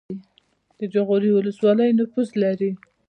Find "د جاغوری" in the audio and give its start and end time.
0.79-1.29